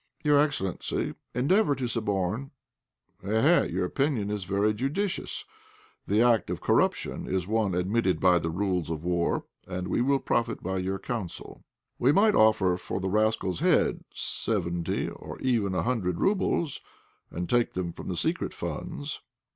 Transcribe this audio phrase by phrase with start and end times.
[0.23, 2.49] "Your excellency, endeavour to suborn."
[3.23, 3.29] "Eh!
[3.33, 3.63] eh!
[3.65, 5.45] your opinion is very judicious;
[6.07, 10.17] the act of corruption is one admitted by the rules of war, and we will
[10.17, 11.63] profit by your counsel.
[11.99, 16.81] We might offer for the rascal's head seventy or even a hundred roubles,
[17.29, 19.21] and take them from the secret funds."